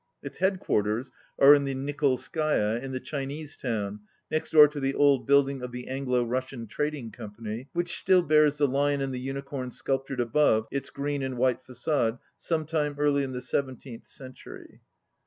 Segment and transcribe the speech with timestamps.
[0.23, 3.99] Its headquarters are in the Nikol skaya, in the Chinese town,
[4.31, 8.57] next door to the old building of the Anglo Russian Trading Company, which still bears
[8.57, 12.95] the Lion and the Unicorn sculp tured above its green and white fagade some time
[12.97, 14.81] early in the seventeenth century.